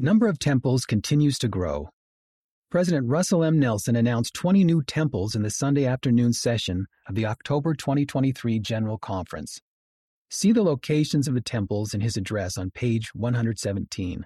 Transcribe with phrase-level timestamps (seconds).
[0.00, 1.88] Number of temples continues to grow.
[2.70, 3.58] President Russell M.
[3.58, 8.96] Nelson announced 20 new temples in the Sunday afternoon session of the October 2023 General
[8.96, 9.60] Conference.
[10.30, 14.24] See the locations of the temples in his address on page 117.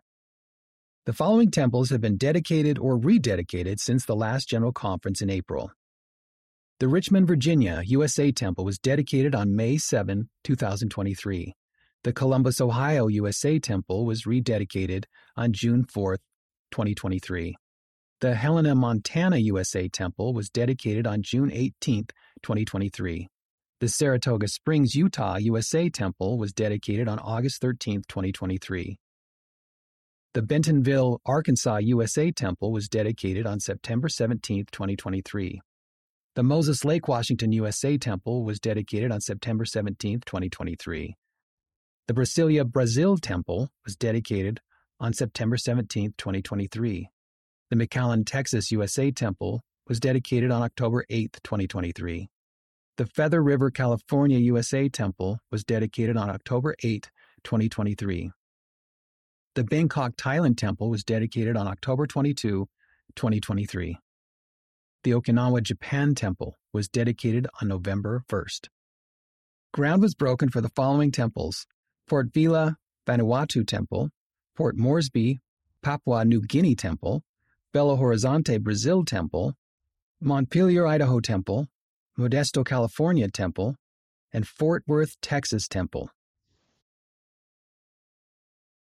[1.07, 5.73] The following temples have been dedicated or rededicated since the last General Conference in April.
[6.80, 11.54] The Richmond, Virginia, USA Temple was dedicated on May 7, 2023.
[12.05, 15.05] The Columbus, Ohio USA Temple was rededicated
[15.37, 16.16] on June 4,
[16.73, 17.55] 2023.
[18.20, 22.06] The Helena, Montana USA Temple was dedicated on June 18,
[22.42, 23.28] 2023.
[23.78, 28.98] The Saratoga Springs, Utah USA Temple was dedicated on August 13, 2023.
[30.34, 35.61] The Bentonville, Arkansas USA Temple was dedicated on September 17, 2023.
[36.34, 41.14] The Moses Lake, Washington USA Temple was dedicated on September 17, 2023.
[42.09, 44.61] The Brasilia, Brazil Temple was dedicated
[44.98, 47.09] on September 17, 2023.
[47.70, 52.28] The McAllen, Texas, USA Temple was dedicated on October 8, 2023.
[52.98, 57.08] The Feather River, California, USA Temple was dedicated on October 8,
[57.45, 58.33] 2023.
[59.55, 62.69] The Bangkok, Thailand Temple was dedicated on October 22,
[63.14, 63.98] 2023.
[65.05, 68.69] The Okinawa, Japan Temple was dedicated on November 1st.
[69.73, 71.67] Ground was broken for the following temples
[72.08, 74.11] Port Vila, Vanuatu Temple,
[74.56, 75.41] Port Moresby,
[75.83, 77.22] Papua New Guinea Temple,
[77.75, 79.55] Belo Horizonte, Brazil Temple,
[80.20, 81.67] Montpelier, Idaho Temple,
[82.19, 83.77] Modesto, California Temple,
[84.33, 86.11] and Fort Worth, Texas Temple.